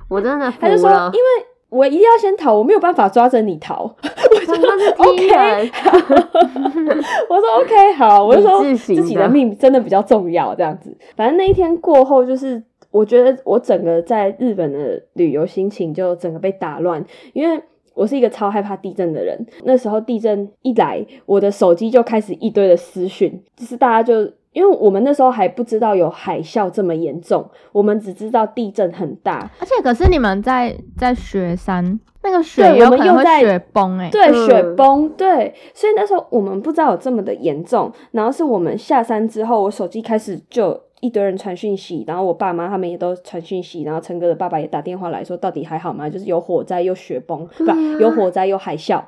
[0.09, 0.97] 我真的服他就说因。
[0.97, 3.89] 为我一定要先逃，我没有办法抓着你逃。
[4.03, 5.71] 真的是 T 人，
[7.31, 10.93] 我说 OK 好，我就说自己的命真的比较重要，这样子。
[11.15, 17.63] 反正那一天过后，就是我觉得我整个在日本的旅游心情就整个被打乱，因为。
[18.01, 24.23] 我是一个超害怕地震的人，那时候地震一来，我的手机就开始一堆的私讯，就是大家就
[24.55, 34.47] 因为我们那时候还不知道有海啸这么严重，我们只知道地震很大，而且可是你们在在雪山，那个雪我们有可能会又在雪崩哎、对，嗯。
[34.47, 46.09] 雪崩，对，所以那时候我们不知道有这么的严重，然后是我们下山之后，我手机开始就一堆人传讯息，然后我爸妈他们也都传讯息，然后陈哥的爸爸也打电话来说，到底还好吗？
[46.09, 49.03] 就是有火灾又雪崩，不啊有火灾又海啸，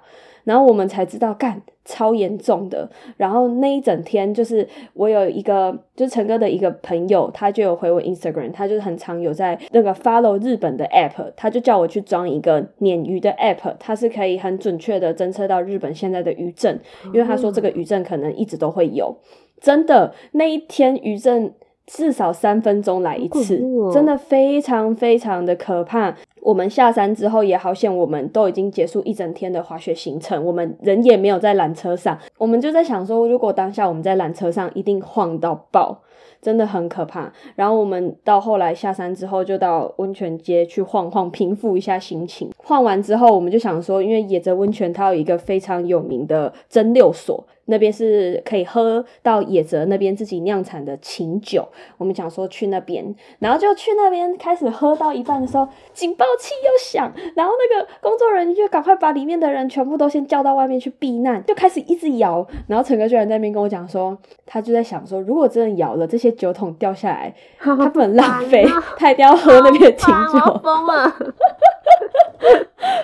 [0.45, 2.89] 然后我们才知道，干超严重的。
[3.17, 16.81] 然后那一整天，就是我有一个，就是陈哥的一个朋友，他就有回我 Instagram，他就是很常有在那个 follow 日本的 app，他就叫我去装一个鲶鱼的 app，它是可以很准确的侦测到日本现在的余震，
[17.13, 19.17] 因为他说这个余震可能一直都会有。
[19.61, 21.53] 真的，那一天余震
[21.87, 23.61] 至少三分钟来一次
[23.93, 26.15] 真的非常非常的可怕。
[26.43, 36.03] 我们下山之后也好险，我们都已经结束一整天的滑雪行程，我们人也没有在缆车上，我们就在想说，如果当下我们在缆车上，一定晃到爆。
[36.41, 37.33] 真的很可怕。
[37.55, 42.51] 然后我们到后来下山之后，就到温泉街去晃晃，平复一下心情。
[42.57, 47.45] 晃完之后，我们就想说，因为野泽温泉它有一个非常有名的蒸馏所。
[47.67, 64.17] 那边是可以喝到野泽那边自己酿产的琴酒，我们想说去那边，然后就去那边开始喝到一半的时候，警报器又响，然后那个工作人员就赶快把里面的人全部都先叫到外面去避难，就开始一直摇，然后陈哥居然在那边跟我讲说，
[64.47, 68.65] 他就在想说，如果真的摇了，这些酒桶掉下来， 他不能浪费，
[68.97, 71.11] 他一定要喝那边的 清酒，疯了，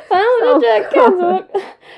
[0.09, 1.43] 反正我就觉得看什么，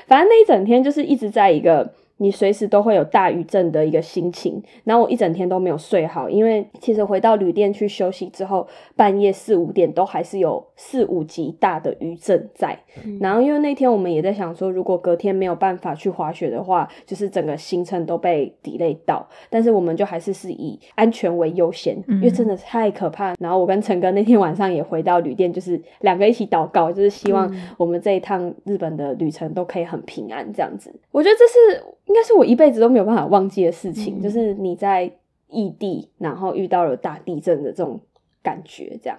[0.07, 1.89] 反正那一整天就是一直在一个。
[2.21, 12.77] 你随时都会有大余震的一个心情，然后我一整天都没有睡好，因为其实回到旅店去休息之后，半夜四五点都还是有四五级大的余震在。
[13.19, 19.27] 然后因为那天我们也在想说，如果隔天没有办法去滑雪的话，就是整个行程都被 delay 到。
[19.49, 23.33] 但是我们就还是是以安全为优先，因为真的太可怕。
[23.39, 30.93] 然后我跟陈哥那天晚上也回到旅店，就是两个一起祷告，就是希望我们这一趟日本的旅程都可以很平安这样子。
[31.11, 31.83] 我觉得这是。
[32.11, 35.09] 应该是我一辈子都没有办法忘记的事情，就是你在
[35.47, 37.97] 异地，然后遇到了大地震的这种
[38.43, 39.17] 感觉，这样。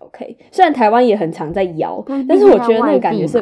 [0.00, 3.40] OK，虽然台湾也很常在摇，但是我觉得那个感觉是，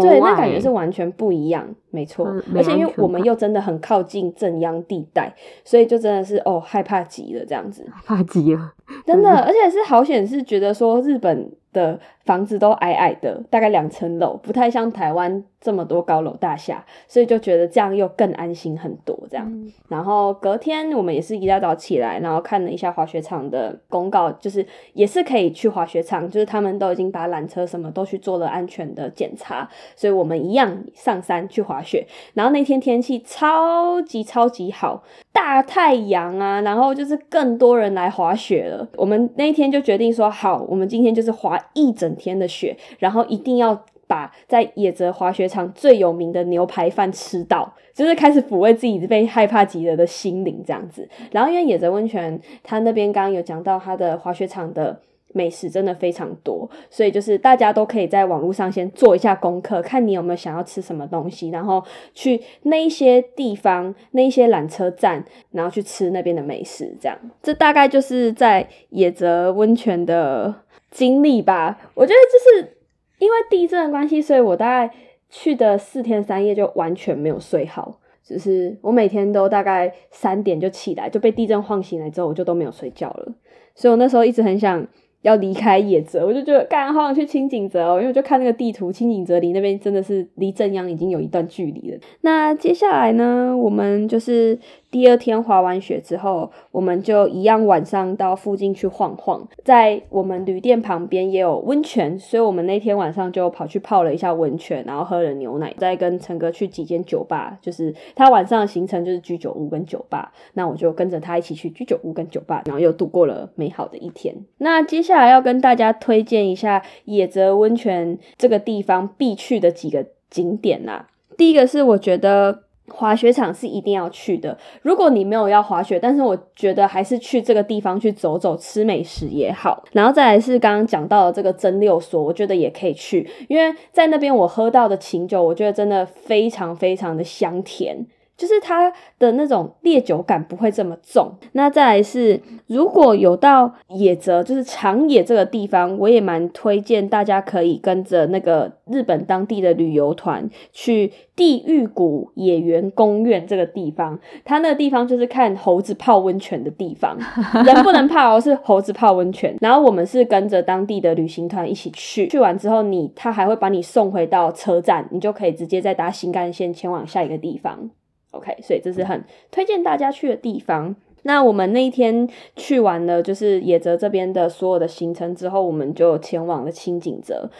[0.00, 2.26] 对，那感觉是完全不一样，没错。
[2.54, 8.74] 而且因为我们又真的很靠近正央地带，所以就真的是哦，害怕极了这样子， 怕极了，
[9.06, 9.30] 真的。
[9.30, 11.50] 而且是好险，是觉得说日本。
[11.72, 19.14] 的房子都矮矮的，大概两层楼，不太像台湾这么多高楼大厦，所以就觉得这样又更安心很多。
[19.30, 19.46] 这样，
[19.86, 31.85] 然后隔天我们也是一大早起来，然后看了一下滑雪场的公告，就是也是可以去滑雪场，就是他们都已经把缆车什么都去做了安全的检查，所以我们一样上山去滑雪。
[31.86, 38.86] 雪然后那天天气超级超级好，大太阳啊，然后就是更多人来滑雪了。
[38.96, 41.58] 我们那天就决定说，好，我们今天就是滑。
[41.72, 51.06] 一整天的雪，然后一定要把在野泽滑雪场最有名的牛排饭吃到，就是开始抚慰自己被害怕极了的心灵这样子。
[51.30, 55.00] 然后因为野泽温泉，它那边刚刚有讲到它的滑雪场的。
[55.36, 66.96] 美食真的非常多，所以就是大家都可以在网络上先做一下功课，看你有没有想要吃什么东西，然后去那一些地方、那一些缆车站，然后去吃那边的美食。
[66.98, 70.54] 这样，这大概就是在野泽温泉的
[70.90, 71.78] 经历吧。
[71.92, 72.78] 我觉得就是
[73.18, 74.94] 因为地震的关系，所以我大概
[75.28, 83.34] 去的四天三夜就完全没有睡好，就是我每天都大概三点就起来，就被地震晃醒来之后，我就都没有睡觉了。
[83.74, 84.86] 所以我那时候一直很想。
[85.26, 91.98] 要离开野泽，我就觉得，干好想去清井泽哦，因为我就看那个地图，清井泽离那边真的是离正阳已经有一段距离了。
[92.20, 94.58] 那接下来呢，我们就是。
[94.96, 99.46] 第二天滑完雪之后，我们就一样晚上到附近去晃晃。
[99.62, 107.58] 在我们旅店旁边也有温泉，所以我们那天晚上就跑去泡了一下温泉，然后喝了牛奶，再跟陈哥去几间酒吧。
[107.60, 114.34] 就是他晚上的行程就是居酒屋跟酒吧，那我就跟着他一起去居酒屋跟酒吧，然后又度过了美好的一天。
[114.56, 121.08] 那接下来要跟大家推荐一下野泽温泉这个地方必去的几个景点啦。
[121.36, 122.62] 第一个是我觉得。
[122.88, 124.56] 滑雪场是一定要去的。
[124.82, 129.84] 如果你没有要滑雪，但是我觉得还是去这个地方去走走、吃美食也好。
[129.92, 138.06] 然后再来是刚刚讲到的这个蒸馏所，我觉得也可以去，因为在那边我喝到的琴酒，我觉得真的非常非常的香甜。
[138.36, 141.32] 就是它的那种烈酒感不会这么重。
[141.52, 154.18] 那再来是，如果有到野泽，就是长野这个地方，我也蛮推荐大家可以跟着那个日本当地的旅游团去地狱谷野原公园这个地方。
[154.44, 157.16] 它那个地方就是看猴子泡温泉的地方，
[157.64, 159.56] 人不能泡哦，是猴子泡温泉。
[159.60, 167.90] 然后我们是跟着当地的旅行团一起去，去完之后你他还会把你送回到车站，你就可以直接再搭新干线前往下一个地方。
[168.36, 170.94] OK，所以这是很推荐大家去的地方。
[171.22, 177.50] 那我们那一天去完了，就是野泽这边的所有的行程之后，我们就前往了青井泽。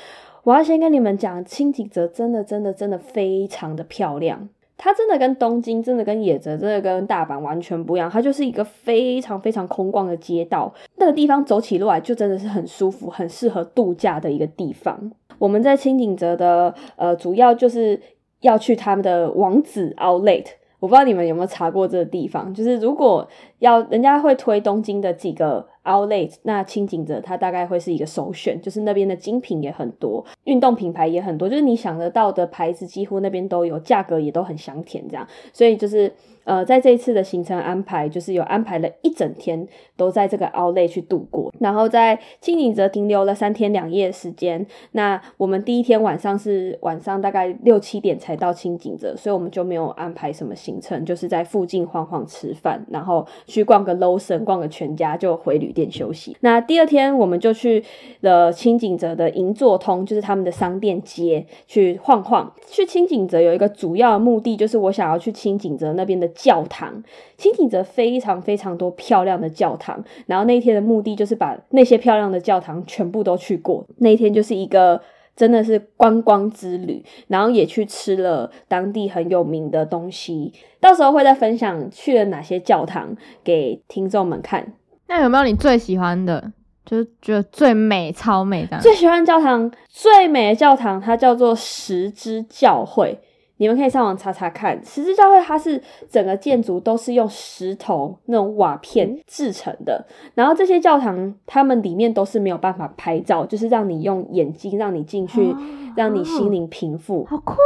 [0.45, 4.49] 我要先跟你们讲，青井泽真的真的真的非常的漂亮。
[4.79, 8.09] 它真的跟东京、真的跟野泽、真的跟大阪完全不一样。
[8.09, 15.11] 它就是一个非常非常空旷的街道，那个地方走起路来就真的是很舒服，很适合度假的一个地方。
[15.39, 18.01] 我们在青井泽的呃，主要就是
[18.43, 20.45] 要去他们的王子 Outlet。
[20.79, 36.13] 我不知道你们有没有查过这个地方，就是如果要人家会推东京的几个 outlet，那清景泽它大概会是一个首选，就是那边的精品也很多，运动品牌也很多，就是你想得到的牌子几乎那边都有，价格也都很香甜这样，所以就是。
[36.47, 39.67] 呃，在这一次的行程安排，就是有安排了一整天
[39.97, 44.65] 都在这个奥莱去度过，然后在清景泽停留了三天两夜时间。
[44.93, 56.37] 那我们第一天晚上是晚上大概六七点才到清景泽，所以我们就没有安排什么行程，就是在附近晃晃吃饭，然后去逛个 Lowson，逛个全家，就回旅店休息。
[56.43, 57.83] 那第二天我们就去
[58.21, 62.55] 了清井泽的银座通，就是他们的商店街去晃晃。
[62.69, 66.31] 去清景泽有一个主要的目的，就是我想要去清景泽那边的。
[66.37, 67.03] 教堂，
[67.39, 73.85] 清景泽非常非常多漂亮的教堂，然后那一天的目的就是把那些漂亮的教堂全部都去过。
[73.99, 75.01] 那一天就是一个
[75.35, 80.53] 真的是观光之旅，然后也去吃了当地很有名的东西。
[80.79, 84.75] 到时候会再分享去了哪些教堂给听众们看。
[85.09, 86.53] 那有没有你最喜欢的？
[86.85, 88.79] 就是觉得最美、超美的？
[88.79, 93.19] 最喜欢教堂，最美的教堂，它叫做十之教会。
[93.59, 100.05] 你们可以上网查查看，十字教会它是整个建筑都是用石头那种瓦片制成的，
[100.35, 105.55] 然后这些教堂它们里面都是没有办法拍照，就是让你用眼睛让你进去，
[105.97, 107.25] 让你心灵平复。
[107.25, 107.59] 好酷哦！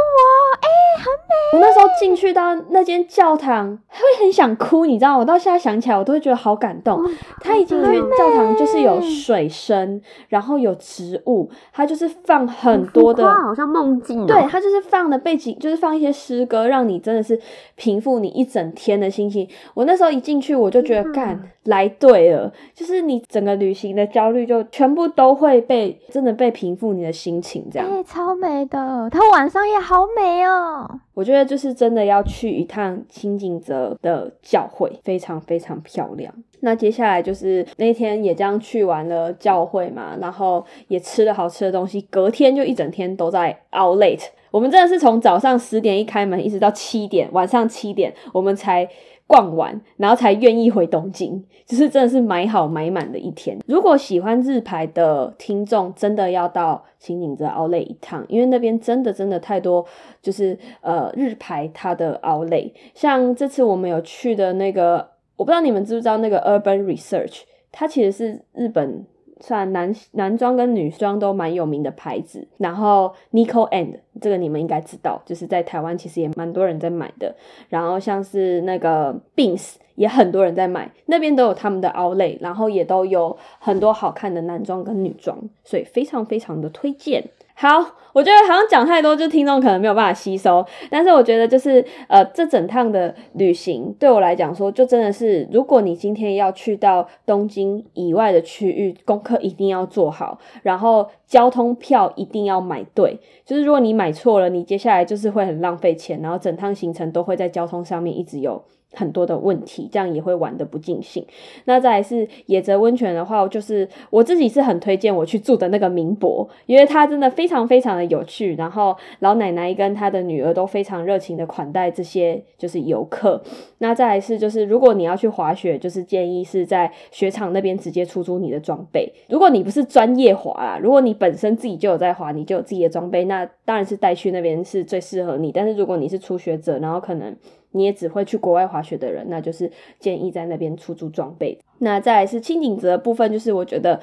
[0.61, 0.67] 哎，
[0.97, 1.57] 很美。
[1.57, 5.17] 我那时候进去到那间教堂，会很想哭，你知道？
[5.17, 7.03] 我到现在想起来，我都会觉得好感动。
[7.41, 14.25] 他一进去教堂就是有水声，然后有植物，它就是放很多的，好像梦境。
[14.25, 15.81] 对，它就是放的背景就是。
[15.81, 17.41] 放一些诗歌，让你真的是
[17.73, 19.49] 平复你一整天的心情。
[19.73, 27.87] 我那时候一进去，我就觉得干来对了，就是你整个旅行的焦虑就全部都会被真的被平复你的心情，这样。
[28.03, 30.80] 超美的，它晚上也好美哦。
[31.13, 36.33] 我觉得就是真的要去一趟清景泽的教会，非常非常漂亮。
[36.61, 44.27] 那接下来就是那天也将去完了教会嘛，然后也吃了好吃的东西，隔天就一整天都在 out late，。
[44.51, 48.87] 我们真的是从早上十点一开门，一直到七点，晚上七点，我们才
[49.31, 53.57] 逛完，然后才愿意回东京，就是真的是买好买满的一天。
[53.65, 59.85] 如果喜欢日牌的听众，真的要到青井泽奥莱一趟，因为那边真的真的太多，
[60.21, 65.07] 就是呃日牌它的奥莱，像这次我们有去的那个，
[65.37, 69.05] 我不知道你们知不知道那个 Urban Research，它其实是日本。
[69.41, 77.35] 算男男装跟女装都蛮有名的牌子，然后 Nico and 这个你们应该知道，就是在台湾其实也蛮多人在买的。
[77.67, 87.23] 然后像是那个 Beans 也很多人在买，那边都有他们的 Outlet，然后也都有很多好看的男装跟女装，所以非常非常的推荐。
[87.55, 87.97] 好。
[88.13, 90.65] 我觉得好像讲太多，就听众可能没有办法吸收。
[90.89, 103.17] 但是我觉得就是呃，这整趟的旅行对我来讲说，就真的是，如果你今天要去到东京以外的区域，功课一定要做好，然后交通票一定要买对。
[103.45, 108.61] 就是如果你买错了，你接下来就是会很浪费钱，然后整趟行程都会在交通上面一直有。
[108.93, 111.25] 很多的问题，这样也会玩的不尽兴。
[111.65, 118.55] 那再来是野泽温泉的话，就是我自己是很推荐我去住的那个民博，因为它真的非常非常的有趣。
[118.55, 123.41] 然后老奶奶跟她的女儿都非常热情的款待这些就是游客。
[123.77, 129.11] 那再来是就是如果你要去滑雪，就是建议是在雪场那边直接出租你的装备。
[129.29, 135.51] 如果你不是专业滑啊，如果你本身自己就有在滑，你就有自己的装备，那当然是带去那边是最适合你。
[135.51, 137.35] 但是如果你是初学者，然后可能
[137.71, 141.57] 你也只会去国外滑雪的人，那就是建议在那边出租装备。
[141.79, 143.99] 那再来是清景泽部分，就是我觉得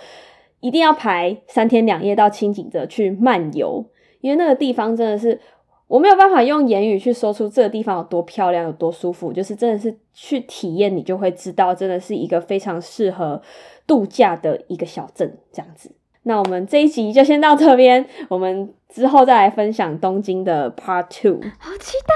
[0.61, 3.85] 一定要排三天两夜到清景泽去漫游，
[4.21, 5.39] 因为那个地方真的是
[5.87, 13.41] 我没有办法用言语去说出这个地方有多漂亮、有多舒服，就是真的是去体验，你就会知道，真的是一个非常适合
[13.87, 15.93] 度假的一个小镇这样子。
[16.25, 21.41] 那我们这一集就先到这边，我们之后再来分享东京的 Part Two。
[21.59, 22.15] 好期待！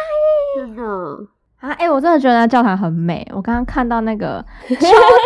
[0.60, 0.82] 真的。
[1.62, 3.24] 啊，哎，我真的觉得那教堂很美。
[3.32, 4.76] 我刚刚看到那个 秋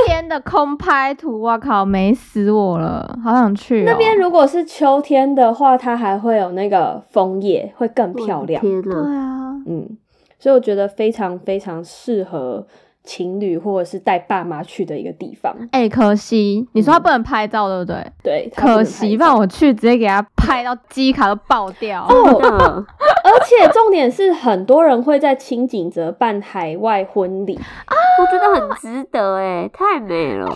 [0.06, 3.84] 天的空拍图，我靠，美死我了，好想去。
[3.84, 8.62] 那边如果是秋天的话，它还会有那个枫叶，会更漂亮。
[8.82, 9.96] 对啊，嗯，
[10.38, 12.66] 所以我觉得非常非常适合。
[13.06, 18.12] 情侣或者是带爸妈去的一个地方，哎，可惜你说他不能拍照，对不对？
[18.22, 22.04] 对，可惜，让我去直接给他拍到机卡都爆掉。
[22.04, 22.84] 哦，
[23.24, 30.48] 而且重点是，很多人会在清景泽办海外婚礼啊，我觉得很值得，哎，太美了。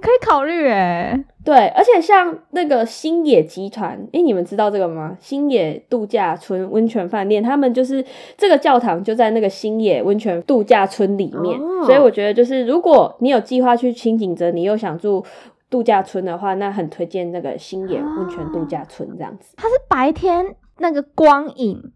[0.00, 1.24] 可以考虑哎。
[1.48, 5.16] 对，而且像那个星野集团，哎，你们知道这个吗？
[5.18, 8.04] 星野度假村温泉饭店，他们就是
[8.36, 15.24] 这个教堂就在那个星野温泉度假村里面，所以我觉得就是如果你有计划去清景泽，你又想住
[15.70, 19.54] 度假村的话，那很推荐那个星野温泉度假村这样子。
[19.56, 21.92] 它是白天那个光影，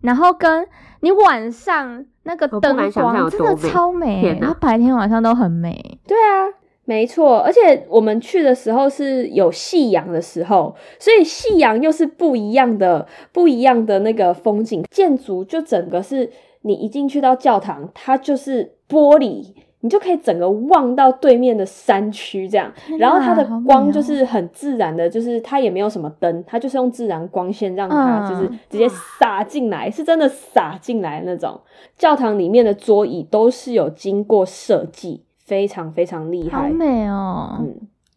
[0.00, 0.66] 然后跟
[1.00, 5.98] 你晚上那个灯光真的超美，它白天晚上都很美。
[6.06, 6.63] 对啊。
[6.86, 14.84] 没错，而且我们去的时候是有夕阳的时候，所以夕阳又是不一样的、不一样的那个风景。
[14.90, 16.30] 建筑就整个是
[16.60, 19.46] 你一进去到教堂，它就是玻璃，
[19.80, 22.70] 你就可以整个望到对面的山区这样。
[22.98, 28.86] 然后它的光就是很自然的，就是它也没有什么灯，它就是用自然光线让它就是直接
[29.18, 31.58] 洒进来，是真的洒进来那种。
[31.96, 35.23] 教堂里面的桌椅都是有经过设计。
[35.44, 37.56] 非常非常厉害，好美哦！
[37.60, 37.74] 嗯，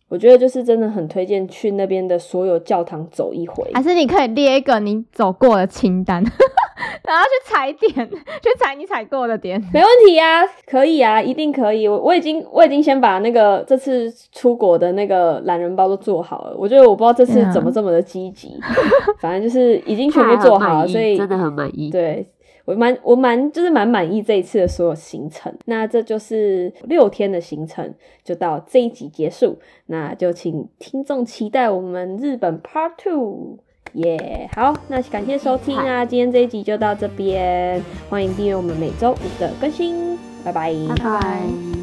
[0.09, 3.69] 我觉得就是真的很推荐去那边的所有教堂走一回。
[3.73, 6.23] 还是你可以列一个你走过的清单，
[7.03, 9.61] 然后去踩点，去踩你踩过的点。
[9.73, 11.87] 没问题啊，可以啊，一定可以。
[11.87, 16.55] 我我已经我已经先把那个这次出国的那个懒人包都做好了。
[16.57, 18.57] 我觉得我不知道这次怎么这么的积极，
[19.19, 21.89] 反正就是已经全部做好了，所以真的很满意。
[21.89, 22.25] 对。
[22.67, 27.93] 我蛮我蛮就是蛮满意这一次的所有行程，那这就是六天的行程，
[28.25, 33.57] 就到这一集结束，那就请听众期待我们日本 Part Two，
[33.93, 34.49] 耶！
[34.53, 41.76] 好，那感谢收听啊，今天这一集就到这边，欢迎订阅我们每周五的更新，拜拜，拜拜。